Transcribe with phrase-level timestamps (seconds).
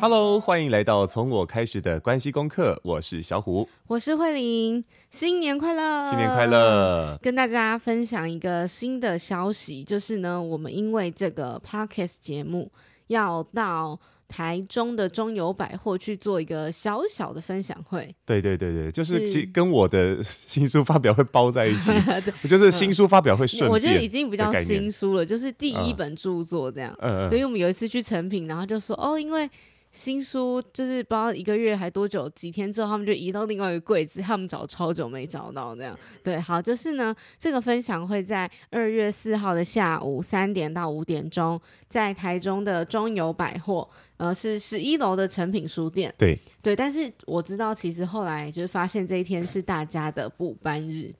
[0.00, 2.80] Hello，欢迎来到从我开始的关系功课。
[2.84, 6.10] 我是小虎，我是慧玲，新年快乐！
[6.10, 7.18] 新年快乐！
[7.20, 12.70] 跟大家分享一个新的消息，就是呢，我们因为这个 Podcast 节目
[13.08, 13.98] 要到
[14.28, 18.14] 台中的中友百货去做一个小小的分享会。
[18.24, 21.90] 对对对对，就是其跟我的 新书发表会包在一起，
[22.48, 23.68] 就是新书发表会顺。
[23.68, 26.94] 我觉得已经比较新书了，就是第一本著作这样。
[27.00, 27.30] 嗯嗯。
[27.30, 29.50] 所以我们有一次去成品，然后就说哦，因为。
[29.98, 36.40] 新书就是不知道一个月还多久，几天之后他们就移到另外一个柜子，他们找超久没找到，这样对。
[36.40, 43.88] 好，就是呢，这个分享会在二月四号的下午三点到五点钟，在台中的中友百货，
[44.18, 46.14] 呃，是十一楼的成品书店。
[46.16, 51.12] 对对，但是我知道，其实后来就是发现这一天是大家的补班日，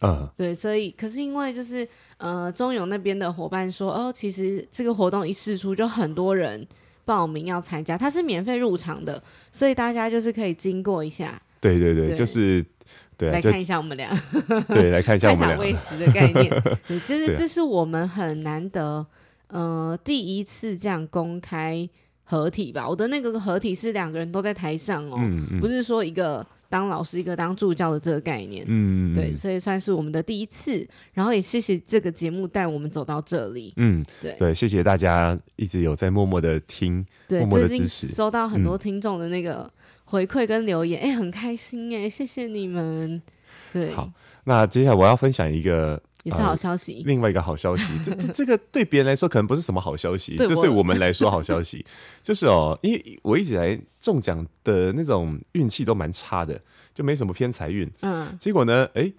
[0.00, 6.66] 嗯，对，所以可是因为就是呃中友那边的伙伴说，哦，其实这个活动一试出，就很多人。
[7.04, 11.40] 报名要参加，它是免费入场的，所以大家就是可以经过一下。
[11.60, 12.64] 对对对，对就是
[13.16, 14.10] 对，来看一下我们俩。
[14.68, 15.56] 对，来看一下我们俩。
[15.58, 16.50] 喂食的概念，
[16.86, 19.06] 对，就是这是我们很难得，
[19.48, 21.88] 呃，第一次这样公开
[22.24, 22.88] 合体吧。
[22.88, 26.46] 我的那个合体是两个人都在台上哦，嗯嗯，不是说一个。
[26.74, 34.34] 当老师一个当助教的这个概念，嗯，对，所以算是我们的第一次，然后也谢谢这个节目带我们走到这里，嗯，对。
[34.36, 39.72] 对，谢谢大家一直有在默默的听，对，默默的支持，收到很多听众的那个
[40.06, 43.22] 回馈跟留言，哎、嗯，很开心哎，谢谢你们，
[43.72, 44.10] 对，好，
[44.42, 46.02] 那接下来我要分享一个。
[46.24, 46.94] 也是好消息。
[46.96, 51.84] 呃、另外一个好消息， 这这这个对别人来说可能不是什么好消息，这对，对我们来说好消息，
[52.22, 56.60] 就是哦，因为我一直来中奖的那种运气都蛮差的，
[56.92, 57.88] 就没什么偏财运。
[58.00, 58.36] 嗯。
[58.38, 59.12] 结果呢，哎，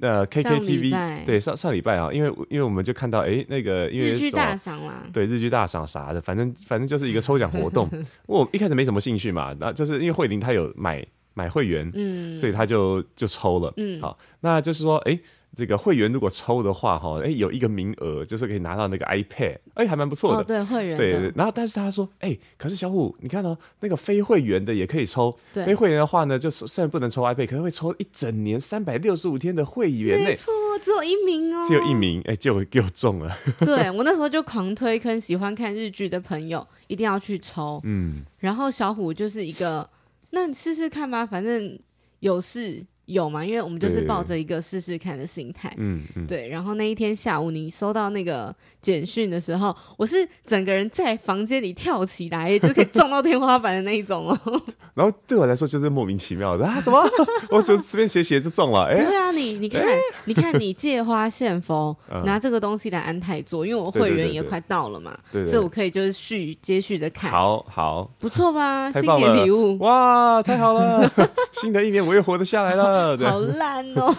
[0.00, 7.88] 呃，KKTV 对上上礼拜啊，因为因为我们就看到哎那个因为日剧大赏啦，对日剧大赏啥的，反正反正就是一个抽奖活动。
[8.26, 13.72] 我一开始没什么兴趣嘛，那就是因为慧玲她有买买会员，嗯，所以他就就抽了。
[13.76, 14.00] 嗯。
[14.00, 15.18] 好，那就是说哎。
[15.54, 20.38] 这个会员如果抽的话，哈，哎，有一个名额，就是可以拿到那个 iPad，哎，还蛮不错的。
[20.38, 20.96] 哦，对，会员。
[20.96, 21.30] 对对。
[21.36, 25.38] 然后，但是他说，哎，可是小虎，你看哦，那个非会员的也可以抽。
[25.52, 30.24] 非会员的话呢，就虽然不能抽 iPad，可能会抽一整年三百六十五天的会员。
[30.24, 30.50] 没错，
[30.82, 31.66] 只有一名哦。
[31.68, 33.36] 只有一名，哎，就给我中了。
[33.60, 37.78] 对，我那时候就狂推坑喜欢看日剧的朋友一定要去抽。
[37.84, 38.22] 嗯。
[38.38, 39.86] 然后小虎就是一个，
[40.34, 41.78] 那你试试看吧，反正
[42.20, 42.86] 有事。
[43.06, 43.44] 有嘛？
[43.44, 46.48] 因为我们就是抱着一个试试看的心态，嗯嗯，对。
[46.48, 54.62] 然后那一天下午，你收到那个简讯的时候，我是整个人在房间里跳起来，就可以撞到天花板的那一种哦。
[54.94, 57.02] 然后对我来说就是莫名其妙的啊，什么？
[57.50, 58.84] 我就随便写写就中了。
[58.84, 59.82] 哎，对啊，你你看，
[60.26, 67.30] 你看你借花献佛，拿这个东西来安泰做，因为我会员也快到了嘛，对，所以我可以就是续接续的看。
[67.30, 68.92] 好好，不错吧？
[68.92, 71.10] 新年礼物哇，太好了！
[71.52, 72.91] 新的一年我又活得下来了。
[73.16, 74.14] 对好烂哦！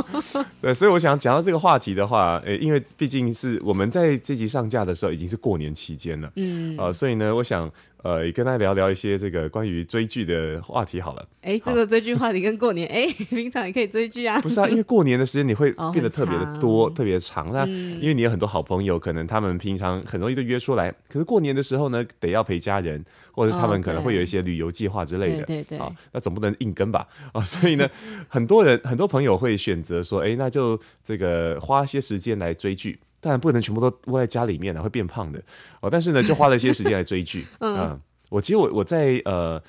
[0.62, 7.70] 对，所以我想讲到这个话题的话，诶，因为毕竟是我们在这集上架的时候已经是过年期间了，嗯，啊、呃，所以呢，我想。
[8.02, 11.28] 呃，也跟他聊聊一些这个关于追剧的话题好了。
[11.42, 14.40] 哎，这个追剧话题跟过年，哎， 平常也可以追剧啊。
[14.40, 17.52] 不是啊，因为过年的时间你会变得特别的多， 特别长。
[17.52, 25.42] 那因为你有很多好朋友，可能他们平常很容易就约出来，可是过年的时候呢，得要陪家人，或者是他们可能会有一些旅游计划之类的。
[25.44, 25.78] 对对。
[25.78, 27.06] 啊，那总不能硬跟吧？
[27.32, 27.88] 啊，所以呢，
[28.28, 32.98] 很多人很多朋友会选择说，哎，那就这个花些时间来追剧。
[33.20, 35.42] 当然不能全部都窝在家里面了，会变胖的
[35.80, 35.90] 哦。
[35.90, 37.46] 但是呢，就花了一些时间来追剧。
[37.60, 37.76] 嗯。
[37.76, 38.00] 嗯
[38.30, 39.60] 我其实我我在呃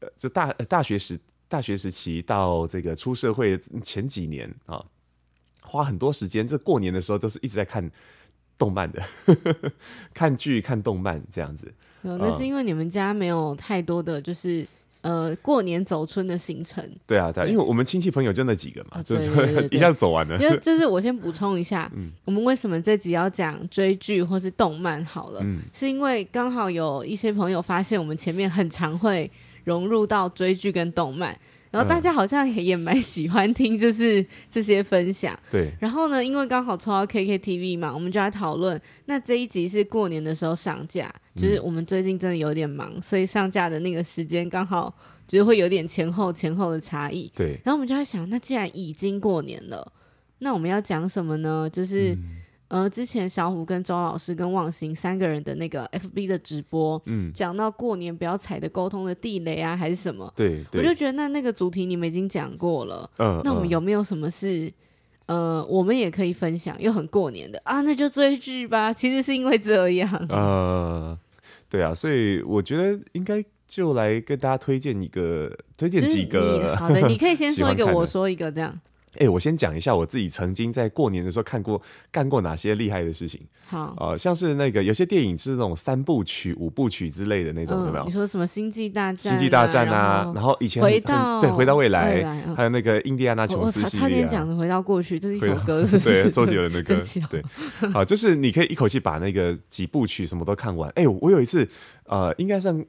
[0.00, 4.82] 呃，这大大学时大学时期到这个出社会前几年啊，
[5.62, 6.48] 花很多时间。
[6.48, 7.90] 这过年的时候都是一直在看
[8.56, 9.72] 动漫的，呵 呵
[10.14, 11.70] 看剧看动漫这样子。
[12.00, 14.66] 有，那是因为你们家没有太多的就是。
[15.02, 16.84] 呃，过年走春的行程。
[17.06, 19.30] 对啊，对啊，因为我们亲戚朋友就那几个嘛，啊、就是
[19.70, 20.36] 一下子走完了。
[20.38, 25.40] 就就是我先补充一下， 嗯，我们为什么这集要讲追剧或是动漫好了？
[25.42, 29.30] 嗯，是因为刚好有一些朋友发现我们前面很常会
[29.64, 31.36] 融入到追剧跟动漫。
[31.70, 35.38] 然后大家好像也也蛮喜欢听，就是这些分享。
[35.50, 35.72] 对。
[35.78, 38.80] 然后呢，因为刚好抽到 KKTV 嘛，我们就来讨论。
[39.06, 44.92] 那这一集是过年的时候上架，就是我们最近真的有点忙，嗯、所以上架的那个时间刚好
[45.28, 47.30] 就是会有点前后前后的差异。
[47.34, 47.58] 对。
[47.64, 49.92] 然后我们就在想，那既然已经过年了，
[50.40, 51.70] 那我们要讲什么呢？
[51.72, 52.14] 就是。
[52.14, 52.39] 嗯
[52.70, 60.32] 呃，之前小虎跟周老师跟望行三个人的那个 FB 的直播，嗯，讲到过年不要踩的沟通的地雷啊，还是什么？
[60.36, 64.72] 对，对，我就觉得那那个主题你们已经讲过了，嗯，那我们有没有什么是，
[65.26, 67.80] 呃，我们也可以分享又很过年的啊？
[67.80, 68.92] 那就追剧吧。
[68.92, 71.18] 其实是因为这样，呃，
[71.68, 76.76] 对啊，所以我觉得应该就来跟大家推荐一个，推荐几个。
[76.76, 78.80] 好的，你可以先说一个，我说一个，这样。
[79.14, 83.40] 哎、欸，我先讲一下我自己曾经在过年的时候看过、干过哪些厉害的事情。
[83.66, 88.04] 好，呃，像是那个有些电影是那种三部曲、五部曲之类的那种，嗯、有没有？
[88.04, 89.36] 你说什么星际大战、啊？
[89.36, 96.96] 星际大战啊，然后以前回到对回到未来，未来嗯、还有那个印第安纳琼斯系列、差点讲回到过去，这是一首歌 是不是，对，周杰伦的 歌。
[97.28, 97.42] 对，
[97.92, 100.88] 好，就是你可以一口气把那个几部曲什么都看完。
[100.90, 101.68] 哎、欸，我有一次，
[102.04, 102.84] 呃，应该算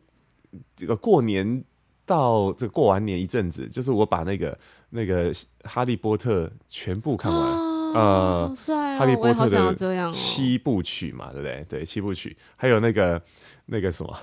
[0.75, 1.63] 这个过年。
[2.03, 4.57] 到这过完年一阵子，就是我把那个
[4.91, 5.31] 那个
[5.63, 8.55] 哈利波特全部看完，哦、呃，哦、
[8.97, 9.75] 哈利波特的
[10.11, 11.65] 七部曲嘛，对不对？
[11.67, 13.21] 对，七部曲，还有那个
[13.65, 14.17] 那个什么？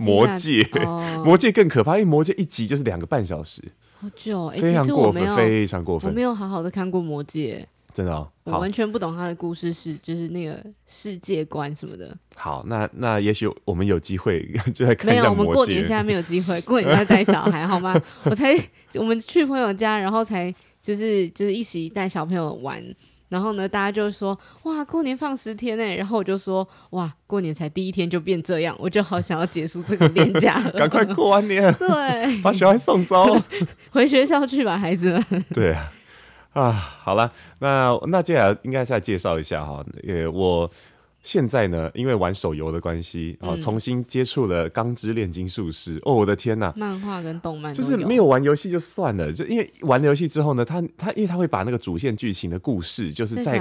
[0.00, 3.62] 魔戒，哦、 魔戒更可怕，因为魔戒一集就是两个半小时，
[4.00, 7.68] 好久，欸、非常过分，非常过分，我没有好好的看过魔戒。
[7.94, 12.16] 真的哦，我完全不懂他的故事是就是那个世界观什么的。
[12.36, 15.22] 好，那那也许我们有机会 就来看一下。
[15.22, 17.94] 没有，我们过年现在没有机会， 过年在带小孩好吗？
[18.24, 18.56] 我才
[18.94, 22.82] 我们去朋友家，然后才就是就是一起带小朋友玩，
[23.28, 33.36] 然后呢，大家就说哇，过年放十天哎，然后我就说哇，过年才第一天就变这样，我就好想要结束这个年假了，赶快过完年，对，把小孩送走，
[33.90, 35.44] 回学校去吧，孩子们。
[35.52, 35.92] 对啊。
[36.52, 40.70] 啊，好了，那那接下来应该再介绍一下哈，呃，我
[41.22, 45.98] 现在呢，因为玩手游的关系啊，重新接触了《钢之炼金术师》。
[46.02, 53.56] 哦，我的天呐，漫画跟动漫就是没有玩游戏就算了，就因为玩了游戏之后呢，他他因为他会把那个主线剧情的故事，就是在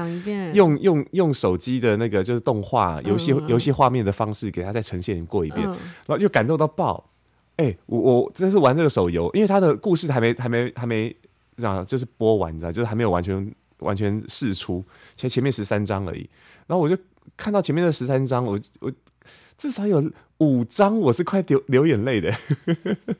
[0.54, 5.78] 用用用手机的那个就是动画游戏游戏画面的方式给他再呈现过一遍，然
[6.08, 7.10] 后就感动到爆。
[7.56, 11.16] 哎，我我真是玩这个手游，因为他的故事还没还没还没。
[11.58, 14.84] 这样就是播完，你知道，就是还没有完全完全释出，
[15.16, 16.30] 前前面十三章而已。
[16.68, 16.98] 然后我就
[17.36, 18.92] 看到前面的十三章，我我
[19.58, 22.34] 至少有五章我是快流流眼泪的，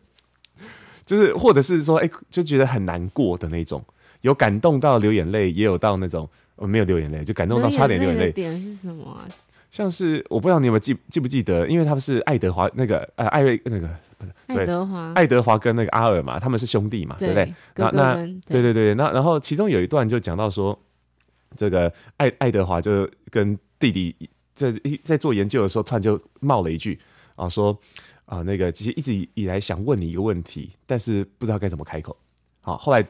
[1.06, 3.84] 就是或者是说，哎、欸，就觉得很难过的那种，
[4.22, 8.26] 有感动到流眼泪，也有到那种我没有流眼泪，就感动到差点流眼泪。
[8.28, 9.28] 的点是什么啊？
[9.70, 13.90] 像是我不知道你有没有记记不记得，因为他们是爱德华那个呃艾瑞那个
[14.22, 17.56] 不是爱德华爱德华跟那个阿尔嘛，他们是兄弟嘛，对，对不对？
[17.76, 18.14] 那那
[18.48, 20.78] 对对对，那然后其中有一段就讲到说，
[21.56, 24.16] 这个爱爱德华就跟弟弟
[24.54, 24.74] 在
[25.04, 27.00] 在做研究的时候，突然就冒了一句
[27.36, 27.78] 啊，说
[28.26, 32.16] 啊那个其实一直以来想问你一个问题，但是不知道该怎么开口。
[32.62, 33.06] 好，后来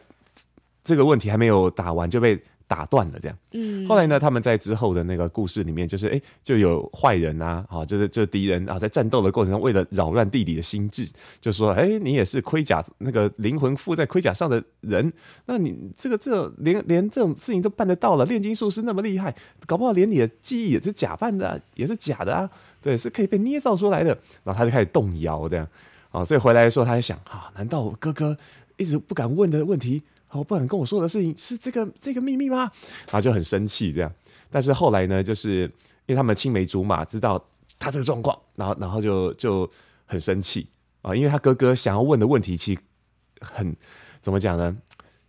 [0.83, 2.41] 这个问题还没有打完就被。
[2.71, 3.37] 打断了，这样。
[3.51, 11.05] 嗯，后来呢，他们在之后的那个故事里面，就是哎，就有坏人呐，啊，就是这敌人啊，在战斗的过程中，为了扰乱弟弟的心智，
[11.41, 15.11] 就说，哎，你也是盔甲那个灵魂附在盔甲上的人，
[15.47, 19.35] 那你这个这个、连连这种事情都办得到了，炼金术师那么厉害，
[19.65, 22.49] 搞不好连你的记忆也是假扮的、啊，也是假的啊，
[22.81, 24.17] 对，是可以被捏造出来的。
[24.45, 25.67] 然后他就开始动摇，这样，
[26.11, 28.37] 啊，所以回来的时候，他就想，啊，难道我哥哥
[28.77, 30.01] 一直不敢问的问题？
[30.33, 32.59] 我不敢跟我说的事情是这个这个秘密吗？
[33.07, 34.11] 然后就很生气这样。
[34.49, 35.61] 但是后来呢，就是
[36.05, 37.43] 因为他们青梅竹马，知道
[37.79, 39.69] 他这个状况，然后然后就就
[40.05, 40.67] 很生气
[41.01, 42.81] 啊，因为他哥哥想要问的问题，其实
[43.39, 43.75] 很
[44.21, 44.75] 怎么讲呢？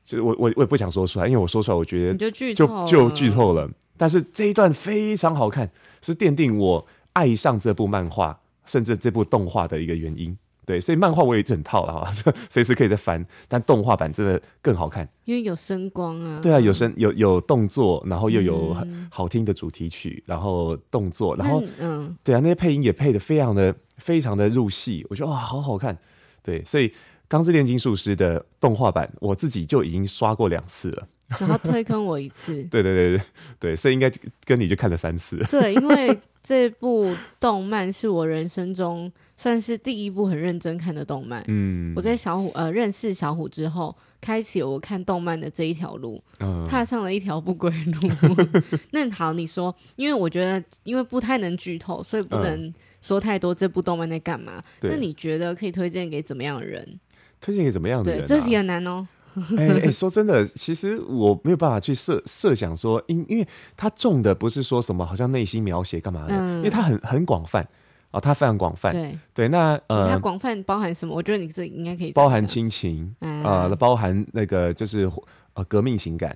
[0.04, 3.70] 就是我我我也不想说出来，因为我说出来，我觉得就就就剧透了。
[3.96, 5.70] 但是这一段非常好看，
[6.00, 10.36] 是奠定我爱上这部漫画，甚至这部动画的一个原因。
[10.64, 12.12] 对，所以漫画我也整套了哈，
[12.48, 13.26] 随时可以再翻。
[13.48, 16.38] 但动画版真的更好看，因为有声光啊。
[16.40, 25.98] 对啊，有声有有动作，然后又有很好听的主题曲，然后动作，然后嗯，对啊，那些配音也配的非常的非常的入戏，我觉得哇，好好看。
[26.44, 26.88] 对，所以
[27.26, 31.08] 《钢之炼金术师》的动画版，我自己就已经刷过两次了。
[31.40, 32.62] 然后推坑我一次。
[32.64, 33.24] 对对对对
[33.58, 34.12] 对，所以应该
[34.44, 35.38] 跟你就看了三次。
[35.50, 39.10] 对，因为这部动漫是我人生中。
[39.36, 41.42] 算是第一部很认真看的动漫。
[41.48, 48.08] 嗯，我在小虎呃认识小虎之后，开启了我看动漫的这一条路，嗯、踏上了一条不归路。
[48.92, 53.54] 那好，你说，因为我觉得，因为不太能剧透，所以不能说太多。
[53.54, 54.62] 这部动漫在干嘛？
[54.82, 57.00] 嗯、那你觉得可以推荐给怎么样的人？
[57.40, 58.26] 推荐给怎么样的人、啊？
[58.26, 59.06] 对，这题很难哦。
[59.34, 67.66] 哎哎、欸欸，说真的，其实我没有办法去设设想说，因因为它重的不是说什么，好像内心描写干嘛的，嗯、因为它很很广泛。
[68.12, 71.14] 哦，它非常广泛，对对，那呃，它广泛包含什么？
[71.14, 75.10] 我觉得你这应该可以包含亲情，啊、呃，包含那个就是
[75.54, 76.30] 呃革命情感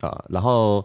[0.00, 0.84] 啊、呃，然后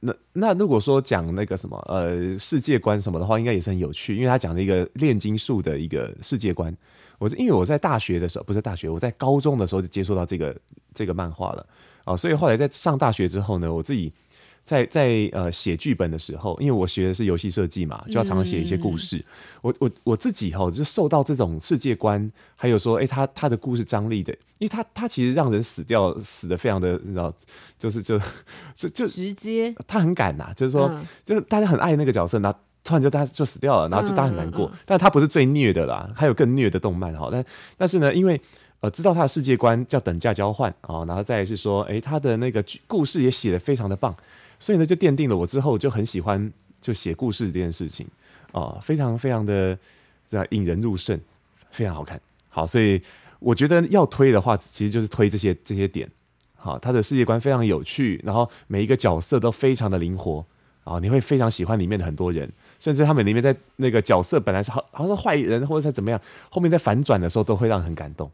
[0.00, 6.74] 那那如果说讲那个什么呃世界观什么的话，应该也是很有趣，因为他讲了一个炼金术的一个世界观。
[7.18, 10.56] 我是因为我在大学的时候，不是大学，我在高中的时候就接触到这个
[10.94, 11.60] 这个漫画了
[12.04, 14.10] 啊、呃，所以后来在上大学之后呢，我自己。
[14.66, 19.16] 在在呃写剧本的时候，因为我学的是游戏设计嘛，就要常常写一些故事。
[19.18, 19.24] 嗯、
[19.62, 27.32] 我我我自己哈，就受到这种世界观，还有说，哎、欸，他他的故事张力的，因为他他其实让人死掉死的非常的，你知道，
[27.78, 28.18] 就是就
[28.74, 34.68] 就就直接，他很敢呐，就是说，嗯、就是大家很爱那个角色，然后突然就大家就死掉了，然后就大家很难过。
[34.84, 37.28] 但他不是最虐的啦，还有更虐的动漫哈。
[37.30, 37.44] 但
[37.76, 38.40] 但是呢，因为
[38.80, 44.12] 呃知道他的世界观叫等价交换啊，然后再来是说，哎、欸，他的那个故事也写的非常的棒。
[44.58, 48.06] 所以呢，就奠定了我之后就很喜欢就写故事这件事情
[48.52, 49.78] 啊，非常非常的
[50.28, 51.20] 这样引人入胜，
[51.70, 52.20] 非常好看。
[52.48, 53.00] 好，所以
[53.38, 56.10] 我觉得要推的话，其实就是推这些这些点。
[56.54, 60.44] 好，他的世界观非常有趣，然后每一个角色都非常的灵活
[60.84, 66.20] 啊，你会非常喜欢里面的很多人，甚至他们里面在那个角色本来是好好像是坏人或者是怎么样，
[66.50, 68.30] 后面在反转的时候都会让人很感动，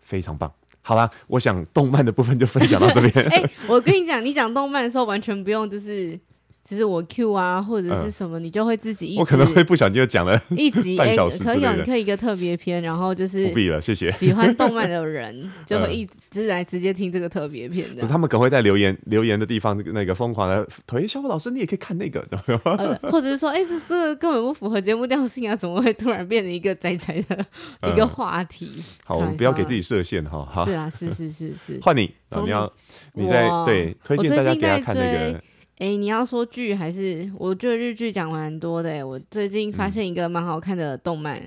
[0.00, 0.52] 非常棒。
[0.82, 3.24] 好啦，我想动漫的部分就分享到这边。
[3.30, 6.18] 哎、我跟你讲，你讲动漫的时候完全不用就是。
[6.64, 9.18] 其实我 Q 啊，或者是什么，你就会自己一。
[9.18, 14.10] 我可能会不小心就讲了 一集半小时，可以可以一个特别篇，然后就是不必了，谢谢。
[14.12, 18.06] 喜欢动漫的人就会一直来直接听这个特别篇的。
[18.06, 22.24] 他们可能会在留言留言的地方那个疯狂的推，小虎老师你也可以看那个，
[23.10, 27.44] 或者是说，哎，这这个根本不符合节目调性啊，怎么会突然变成一个宅宅的
[27.90, 28.70] 一个话题？
[29.04, 30.46] 好，我们不要给自己设限哈。
[30.48, 31.80] 好，是啊，是是是是。
[31.82, 32.14] 换你，
[32.44, 32.72] 你要
[33.14, 35.42] 你在对推荐大家给他看那个。
[35.78, 37.28] 哎、欸，你要说剧还是？
[37.36, 38.90] 我觉得日剧讲蛮多的。
[38.90, 41.42] 哎，我最近发现一个蛮好看的动漫，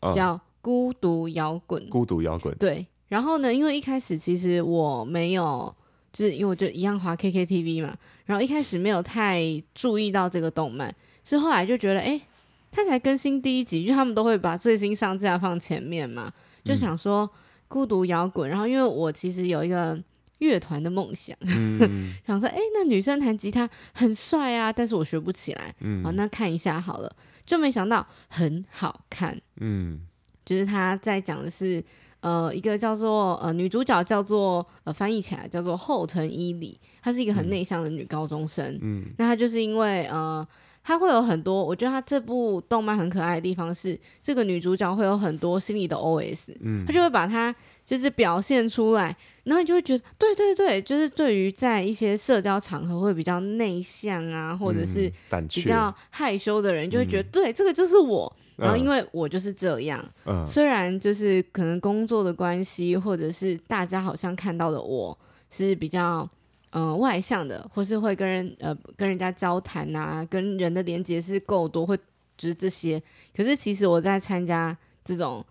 [0.00, 1.82] 嗯、叫《孤独摇滚》。
[1.88, 2.54] 孤独摇滚。
[2.56, 2.86] 对。
[3.08, 5.74] 然后呢，因为一开始其实我没有，
[6.12, 9.42] 就是因为我就一样滑 KKTV 嘛，然后一开始没有太
[9.74, 10.94] 注意到这个动漫，
[11.24, 12.22] 是后来就觉得，哎、欸，
[12.70, 16.32] 它才更新第一集，就他们都会把最新上架放前面嘛，
[16.64, 17.26] 就想说
[17.66, 18.48] 《孤独摇滚》。
[18.50, 19.98] 然后因为我其实有一个。
[20.44, 30.00] 乐团的梦想，嗯、 想说，哎、欸，那女生弹吉他很帅啊，但是我学不起来，嗯，好，那看一下好了，就没想到很好看，嗯，
[30.44, 31.82] 就是他在讲的是，
[32.20, 40.46] 呃，一个叫做呃女主角叫做呃翻译起来叫做后藤伊里，她是一个很内向的女高中生，嗯，那她就是因为呃，
[40.82, 49.16] 她会有很多，我觉得她这部动漫很可爱的地方是，这个女主角会有很多心里的 OS，嗯，她就会把她就是表现出来。
[49.44, 55.12] 然后你就会觉得，对对对，就是对于在一些社交场合会比较内向啊，或者是
[55.50, 58.34] 比较害羞的人，就会觉得，对，这个就是我。
[58.56, 60.02] 然后因为我就是这样，
[60.46, 65.18] 虽然就是可能工作的关系，或者是大家好像看到的我
[65.50, 66.26] 是比较
[66.70, 71.94] 嗯外向的，或是会跟人呃跟人家交谈啊，跟人的连接是够多，会
[72.38, 73.02] 就是这些。
[73.36, 74.74] 可是其实我在参加
[75.04, 75.44] 这种。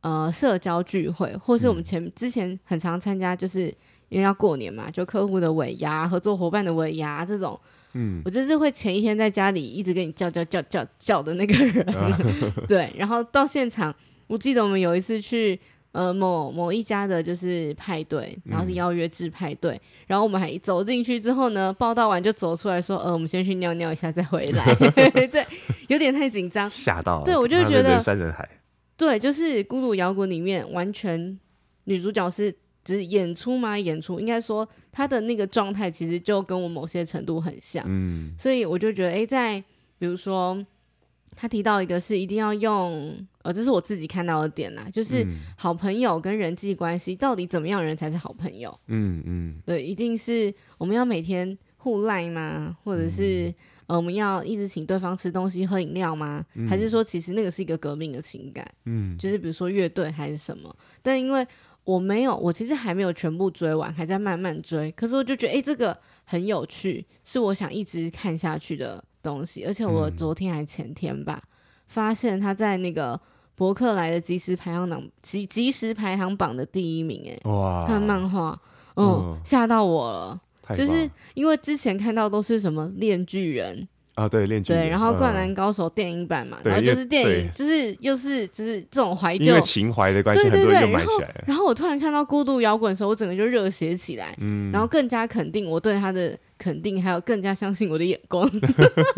[0.00, 3.66] 呃，社交聚会，或是我们前、嗯、之前很常参加，就是
[4.08, 7.58] 因为要过年嘛，就客户的尾牙、合作伙伴的尾牙这种，
[7.94, 12.16] 嗯，我就是会前一天在家里一直跟你叫叫叫叫叫的那个人，啊、
[12.68, 13.92] 对，然后到现场，
[14.28, 15.58] 我记得我们有一次去
[15.90, 24.74] 呃某某一家的就是派对，然后是邀约制派对，嗯、然后我们还一走进去之后呢，报道完就走出来说，呃，我们先去尿尿一下再回来，
[25.26, 25.44] 对，
[25.88, 28.48] 有点太紧张，吓到了，对我就觉得人山人海。
[28.98, 31.38] 对，就是《孤独摇滚》里面，完全
[31.84, 32.52] 女主角是
[32.82, 39.62] 只是演出嘛，演出应该说她的那个状态其实就跟我某些程度很像，嗯，所以我就觉得，哎，在
[40.00, 40.66] 比如说
[41.36, 45.24] 他提到一个是一定要用，呃，这是我自己看到的点啦，就是
[45.56, 48.76] 好朋友跟人际关系到底怎么样人才是好朋友？
[48.88, 52.76] 嗯嗯，对，一定是我们要每天互赖吗？
[52.82, 53.48] 或者是？
[53.48, 53.54] 嗯
[53.88, 56.44] 呃，我们要一直请对方吃东西、喝饮料吗？
[56.54, 58.64] 嗯、还是说，其实那个是一个革命的情感？
[58.84, 60.74] 嗯，就是比如说乐队还是什么？
[61.02, 61.46] 但因为
[61.84, 64.92] 我没有，我其实还没有全部追完，还在慢慢追。
[64.92, 69.64] 可是我就觉得，哎、欸，这个很有趣，是我想一直看下去的东西。
[69.64, 71.48] 而且我昨天还前天吧，嗯、
[71.86, 73.18] 发现他在那个
[73.54, 77.40] 博客来的即时排行榜即即时排行榜的第一名、欸。
[77.42, 78.60] 哎，哇，看漫画，
[78.96, 80.40] 嗯，吓、嗯、到我了。
[80.74, 83.86] 就是因为之前看到都是什么链锯人
[84.18, 91.44] 啊，对链锯人，对，然后灌篮高手电影版嘛，然后就是电影，就是又是就是这种怀旧，因为情怀的关系，很多人就买起来了。
[91.46, 98.50] 然后我突然看到孤独摇滚的时候，我整个就热血起来，嗯，然后更加肯定我对他的肯定，还有更加相信我的眼光。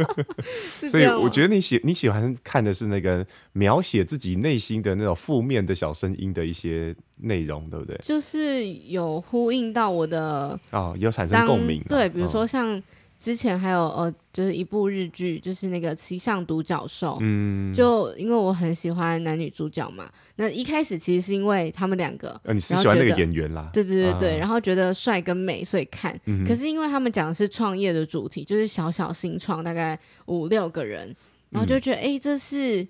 [0.76, 7.98] 所以我觉得你喜你喜欢看的是那个描写自己内心的那种负面的小声音的一些内容，对不对？
[8.02, 11.82] 就是有呼应到我的哦，有产生共鸣。
[11.88, 12.82] 对，比如说像
[13.20, 17.12] 之前还有呃，就是一部日剧，就是那个《骑上独角兽》。
[17.20, 23.68] 嗯，就因为我很喜欢男女主角嘛，那一开始其实是因为他们两个，呃，你是喜欢那个演员啦？
[23.74, 26.18] 对对对对，啊、然后觉得帅跟美，所以看。
[26.24, 31.14] 嗯、可是因为他们讲的是创业的主题，就是小小新创，大概五六个人，
[31.50, 32.88] 然后就觉得，哎、嗯，这是。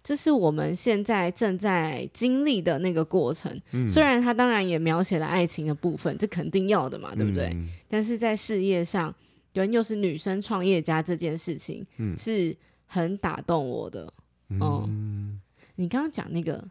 [0.00, 7.48] 这是我们现在正在经历的那个过程，嗯、虽然他当然也描写了爱情的部分，这肯定要的嘛，对不对？
[7.52, 9.14] 嗯、但是在事业上，
[9.60, 14.12] 人又是女生创业家这件事情，嗯、是很打动我的。
[14.60, 15.40] 哦、嗯，
[15.76, 16.62] 你刚刚讲那个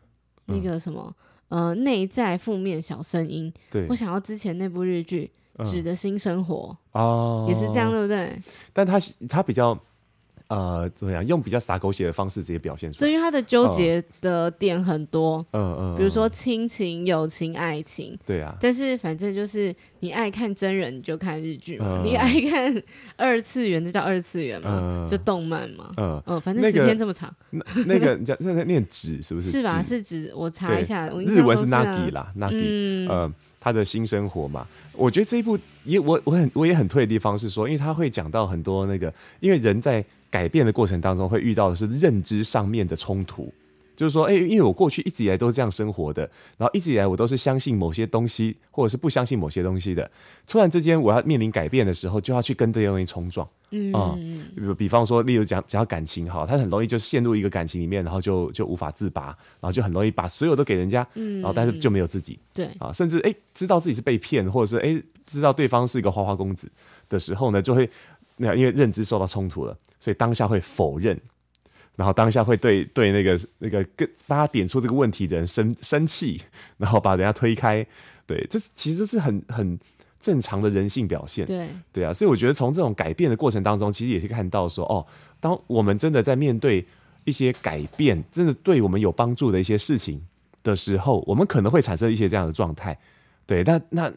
[0.46, 1.15] 那个什么，
[1.50, 5.32] 嗯、呃，内在负面小声音，对我想到之前那部日剧
[5.72, 8.41] 《纸的新生活》哦，也是这样，对不对？
[8.74, 9.77] 但他他比较。
[10.50, 11.25] 呃，怎么样？
[11.27, 13.00] 用比较洒狗血的方式直接表现出来。
[13.00, 18.56] 对，因为他的纠结的点很多，嗯嗯，比如说亲情、友情、爱情，对啊。
[18.62, 22.84] 但是反正就是你爱看真人你就看日剧嘛，你爱看
[23.18, 27.34] 二次元就叫二次元嘛，就动漫嘛，嗯嗯，反正时间这么长。
[27.51, 29.51] 那那个那在念纸是不是？
[29.51, 29.84] 是吧？
[29.84, 33.34] 是纸，我查一下，日文是 Nagi 啦，Nagi，嗯，
[33.68, 34.68] 他的新生活嘛。
[34.94, 40.04] 我觉得这一部也我我很我也很推的地方是说，因为他会讲到很多那个，因为人在。
[40.30, 43.52] 改变的过程当中，会遇到的是认知上面的冲突，
[43.98, 46.22] 就是说，哎，因为我过去一直以来都是这样生活的，
[46.58, 50.10] 然后一直以来我都是相信某些东西，或者是不相信某些东西的，
[50.46, 59.25] 突然之间我要面临改变的时候，就要去跟这些东西冲撞，嗯，比比方说，例如讲讲到感情哈，他很容易就陷入一个感情里面，然后就就无法自拔，
[59.60, 66.72] 然后就很容易把所有都给人家，然后但是就没有自己，对，啊，甚至哎知道自己是被骗，或者是哎知道对方是一个花花公子
[67.10, 67.89] 的时候呢，就会。
[68.39, 71.20] 那因为认知受到冲突了，所以当下会否认，
[71.98, 76.39] 然后当下会对对那个那个跟帮他点出这个问题的人生生气，
[76.77, 77.86] 然后把人家推开。
[78.25, 79.77] 对，这其实是很很
[80.20, 81.46] 正常的人性表现。
[81.46, 85.06] 对对啊，所以我觉得从这种改变的过程当中，其实也可以看到说，哦，
[85.39, 86.86] 当我们真的在面对
[87.25, 90.22] 一些改变，真的对我们有帮助的一些事情
[90.62, 92.98] 的时候，我们可能会产生一些这样的状态。
[93.46, 94.13] 对，那那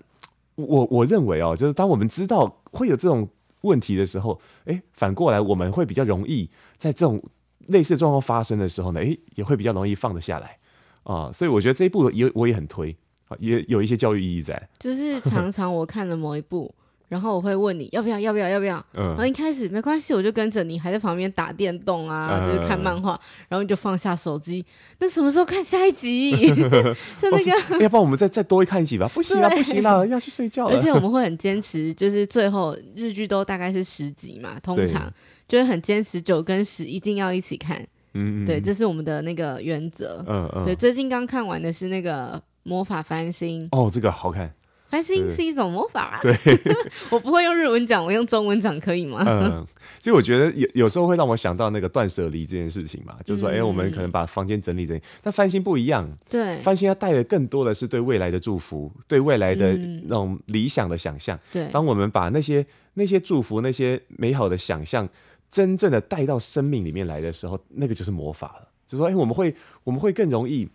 [0.57, 3.27] 我我认为哦，就是当我们知道会有这种。
[3.63, 7.23] 问题的时候，诶，反过来我们会比较容易在这种
[7.71, 10.59] 类似状况发生的时候呢，诶，也会比较容易放得下来
[11.03, 11.31] 啊。
[11.33, 12.97] 所以我觉得这一部也我也很推，
[13.39, 14.69] 也有一些教育意义在。
[14.79, 16.75] 就是常常我看了某一部。
[17.11, 18.79] 然后我会问你要不要，要不要，要不要？
[18.95, 23.19] 嗯，然后一开始没关系，我就跟着你，还在旁边打电动啊，就是看漫画，
[23.49, 24.65] 然后你就放下手机。
[25.01, 26.31] 那什么时候看下一集？
[27.21, 29.11] 就那个，要不然我们再再多看一集吧？
[29.13, 30.77] 不行啊，不行了， 要去睡觉了。
[30.77, 35.13] 而且我们会很坚持，就是最后日剧都大概是十集嘛，通常
[35.49, 37.85] 就会很坚持九跟十一定要一起看。
[38.15, 40.25] 嗯，对，这是我们的那个原则。
[40.29, 43.69] 嗯嗯，对，最近刚看完的是那个魔法翻新。
[43.73, 44.53] 哦，这个好看。
[44.91, 46.35] 翻新是一种魔法，对，
[47.11, 49.23] 我不会用日文讲，我用中文讲可以吗？
[49.25, 49.65] 嗯，
[50.01, 61.39] 其实我觉得有有时候会让我想到那个断舍离这件事情嘛，就是说，哎、嗯欸，我们可能把房间整理整理，但翻新不一样，对，翻新要带的更多的是对未来的祝福，对未来的那种理想的想象。
[61.53, 65.09] 对、嗯，当我们把那些那些祝福、那些美好的想象，
[65.51, 68.69] 真正的带到生命里面来的时候，那个就是魔法了。
[68.89, 70.69] 就是说，哎、欸，我们会我们会更容易。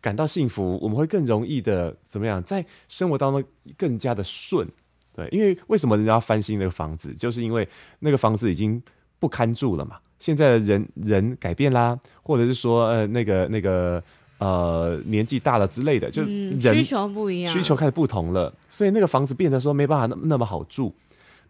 [0.00, 3.44] 感到幸福，我们会更容易的怎么样，在生活当中
[3.76, 4.66] 更加的顺，
[5.14, 8.82] 对，因为为什么人家要翻新那个房子，就是因为那个房子已经
[9.18, 9.98] 不堪住了嘛。
[10.18, 14.02] 现在的人人改变啦，或者是说呃那个那个
[14.38, 20.94] 呃年纪大了之类的，就人需求不一样，需求开始不同了，所以那个房子变得说没办法那那么好住，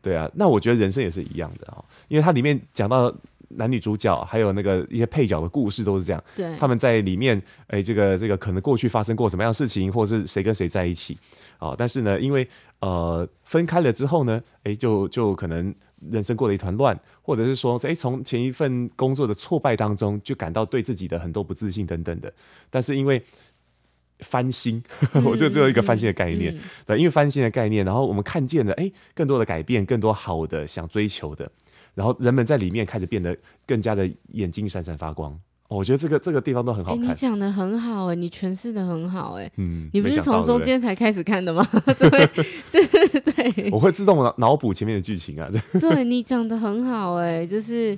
[0.02, 0.30] 对啊。
[0.34, 3.14] 那我觉得人生也是一样的啊，因为它里面讲到。
[3.56, 7.36] 男女主角还有那个一些配角的故事都是这样，对，他们在里面，
[7.66, 11.18] 哎、欸，这个这个可能过去发生过什么样的事情，或者是谁跟谁在一起，
[11.58, 12.46] 啊、哦，但是呢，因为
[12.78, 15.74] 呃分开了之后呢，哎、欸，就就可能
[16.10, 22.32] 人生过了一团乱，或者是说，哎、欸，从前一份工作的挫败当中，就感到对自己的很多不自信等等的，
[22.70, 23.20] 但是因为
[24.20, 24.80] 翻新，
[25.14, 31.50] 嗯、 我就只有一个翻新的概念，嗯、对，因为翻新的概念，然后我们看见了，哎、欸，更多的改变，更多好的想追求的。
[31.94, 35.32] 然后人们在里面开始变得更加的眼睛闪闪发光。
[35.68, 37.04] 哦，我觉得这个这个地方都很好看。
[37.04, 39.48] 欸、你讲的很好哎，你诠释的很好哎。
[39.56, 41.64] 嗯，你不是从中间才开始看的吗？
[41.86, 43.70] 对对对。
[43.70, 45.48] 我会自动脑脑补前面的剧情啊。
[45.80, 47.96] 对，你讲的很好哎，就是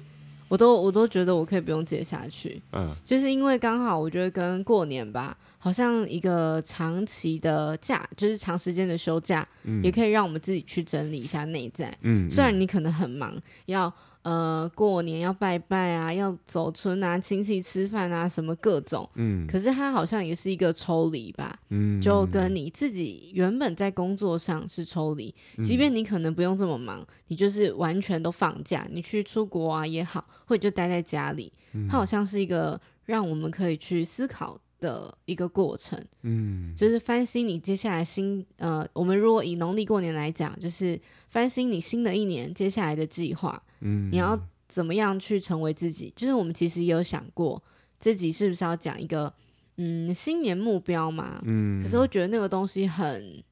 [0.48, 2.60] 我都我都觉得我可以不用接下去。
[2.72, 5.36] 嗯，就是因为刚好我觉得跟过年吧。
[5.64, 11.88] 好像一个长期的假，就是长时间的休假，嗯、也可以让我们自己去整理一下内在。
[12.00, 13.92] 嗯，嗯，虽然你可能很忙，要。
[14.22, 19.08] 呃，过年要拜拜啊，要走村啊，亲戚吃饭啊，什么各种。
[19.16, 21.58] 嗯，可是它好像也是一个抽离吧。
[21.70, 35.96] 嗯，就跟你自己原本在工作上是抽离，嗯，即便你可能不用这么忙，你就是完全都放假，你去出国啊也好，或者就待在家里，嗯，它好像是一个让我们可以去思考的一个过程。
[36.22, 43.62] 嗯，就是翻新你接下来新呃，我们如果以农历过年来讲，就是翻新你新的一年接下来的计划。
[43.80, 46.12] 嗯，你要怎么样去成为自己？
[46.16, 47.62] 就是我们其实也有想过，
[48.00, 49.32] 自己是不是要讲一个
[49.76, 51.40] 嗯新年目标嘛？
[51.44, 53.42] 嗯，可是我觉得那个东西很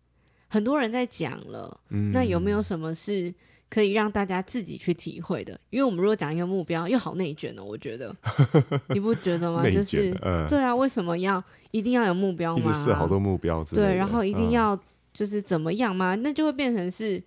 [0.49, 3.33] 很多人在讲了，嗯，那有没有什么是
[3.71, 5.59] 可以让大家自己去体会的？
[5.71, 8.15] 因为我们如果讲一个目标，又好内卷呢，我觉得
[8.93, 9.63] 你不觉得吗？
[9.71, 12.71] 就是、呃、对啊，为什么要一定要有目标吗？
[12.73, 14.79] 设好多目标，对，然后一定要
[15.15, 16.15] 就是怎么样吗？
[16.15, 17.23] 嗯、那就会变成是。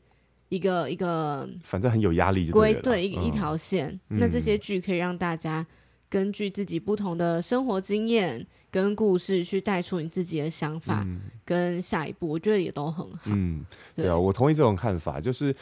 [0.50, 2.80] 一个一个，反正很有压力就对了。
[2.80, 5.66] 规对一一条线，嗯、那这些剧可以让大家
[6.08, 11.04] 根据自己不同的生活经验跟故事去带出你自己的想法，
[11.44, 13.32] 跟下一步，我觉得也都很好。
[13.32, 15.56] 嗯，对啊，我同意这种看法，就是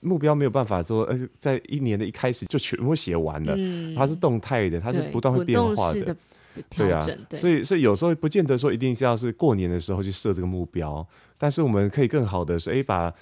[0.00, 6.16] 目标没有办法说，呃，在一年的一开始就全部写完了，嗯、它是动态的，它是不断会变化的。
[6.68, 11.06] 对啊，对所以所以有时候不见得说一定是要是过年的时候去设这个目标，
[11.38, 13.12] 但是我们可以更好的说，哎，把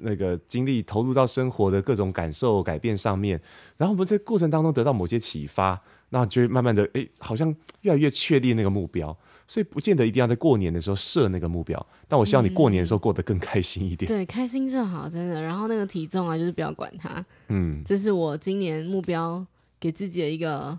[0.00, 3.40] 那个精力投入到生活的各种感受改变上面，
[3.76, 9.16] 然后我们在过程当中得到某些启发，那就会慢慢的，哎，好像越来越确立那个目标。
[9.46, 14.10] 所以不见得一定要在过年的时候设那个目标，但我希望你过年的时候过得更开心一点。
[14.10, 15.42] 嗯、对，开心就好，真的。
[15.42, 17.24] 然后那个体重啊，就是不要管它。
[17.48, 19.46] 嗯，这是我今年目标
[19.78, 20.78] 给自己的一个。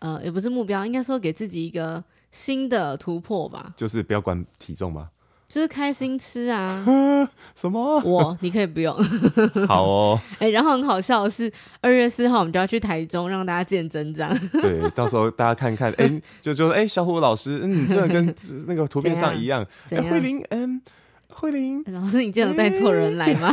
[0.00, 3.74] 呃，也不是目标，应该说给自己一个新的突破吧。
[3.76, 5.10] 就是不要管体重吗？
[5.50, 6.82] 就是开心吃啊。
[7.56, 8.00] 什么？
[8.04, 8.94] 我你可以不用。
[9.66, 10.20] 好哦。
[10.38, 14.32] 哎、欸，然后很好笑的是，二月四号我们就要去台中，让大家见真章。
[14.52, 18.34] 对，到时候大家看看，哎、欸，就就说，哎、欸，小虎老师，嗯，真的跟
[18.68, 19.66] 那个图片上一样。
[19.90, 20.80] 哎，慧玲，嗯，
[21.28, 23.52] 慧玲，老师，你今天有带错人来吗？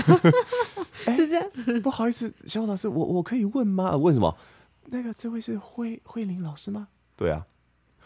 [1.05, 1.43] 欸、是这样。
[1.81, 3.97] 不好意思，小虎老师，我我可以问吗？
[3.97, 4.38] 问什么？
[4.89, 6.88] 那个，这位是慧慧玲老师吗？
[7.17, 7.43] 对啊，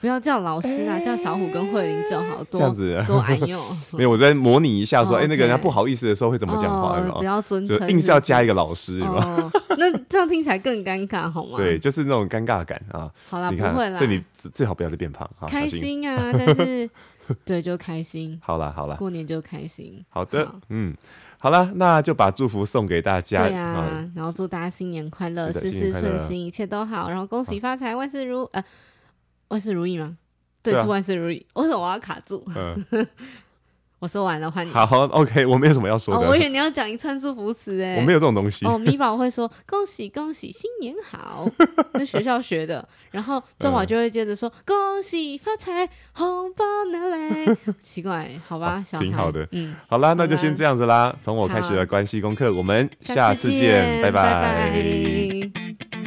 [0.02, 3.62] 不要叫老师啊，欸、叫小虎跟慧玲就好，多这样子多爱用。
[3.94, 7.00] 没有，我在模拟一下，说，哎、oh, 那个人家不好意思的时候会怎么讲话？
[7.00, 11.56] 哦、不要尊称，就硬是要加一个老师，哦、那这样听起来更尴尬，好吗？
[11.56, 13.12] 对，就是那种尴尬感啊。
[13.30, 15.30] 好啦，不会啦，所以你最好不要再变胖。
[15.48, 16.90] 开心啊，但是
[17.46, 18.40] 对，就开心。
[18.44, 20.04] 好啦，好啦，过年就开心。
[20.10, 20.96] 好的，嗯。
[21.44, 23.48] 好了，那就把祝福送给大家。
[23.48, 27.10] 对啊，嗯、然后祝大家新年快乐，事事顺心，一切都好。
[27.10, 28.64] 然后恭喜发财，万事如呃，
[29.52, 30.18] 万事如意吗？
[30.64, 31.46] 对，对啊、是万事如意。
[31.54, 32.44] 为什么我要卡住？
[32.56, 32.86] 嗯
[34.00, 34.72] 我说完了，换你。
[34.72, 36.26] 好，OK，我没有什么要说的。
[36.26, 38.66] 哦、我以为你要讲一串祝福词哎，我没有这种东西。
[38.66, 41.48] 哦，米宝会说恭喜恭喜新年好，
[41.94, 42.84] 跟学校学的。
[43.12, 47.56] 然后周宝就会接着说、嗯、恭喜发财，红包拿来。
[47.78, 49.48] 奇怪，好吧，小孩挺好的。
[49.52, 51.16] 嗯，好啦，那就先这样子啦。
[51.22, 54.42] 从我开始的关系功课，我们下次见，拜拜。
[54.42, 55.52] 拜
[55.92, 56.01] 拜。